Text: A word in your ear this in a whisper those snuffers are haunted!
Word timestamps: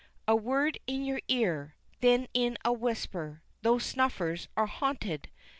A 0.27 0.35
word 0.35 0.79
in 0.87 1.05
your 1.05 1.21
ear 1.27 1.75
this 1.99 2.25
in 2.33 2.57
a 2.65 2.73
whisper 2.73 3.43
those 3.61 3.85
snuffers 3.85 4.47
are 4.57 4.65
haunted! 4.65 5.29